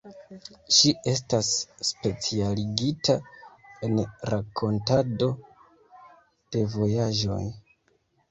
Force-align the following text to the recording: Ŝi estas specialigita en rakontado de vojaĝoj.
Ŝi 0.75 0.91
estas 1.09 1.49
specialigita 1.89 3.17
en 3.89 4.01
rakontado 4.35 5.29
de 6.57 6.65
vojaĝoj. 6.77 7.41